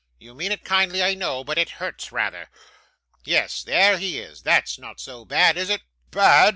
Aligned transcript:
You 0.17 0.33
mean 0.33 0.51
it 0.51 0.63
kindly, 0.65 1.03
I 1.03 1.13
know, 1.13 1.43
but 1.43 1.59
it 1.59 1.69
hurts 1.77 2.11
rather. 2.11 2.49
Yes, 3.23 3.61
there 3.61 3.99
he 3.99 4.17
is. 4.17 4.41
That's 4.41 4.79
not 4.79 4.99
so 4.99 5.25
bad, 5.25 5.57
is 5.57 5.69
it?' 5.69 5.83
'Ba'ad! 6.09 6.49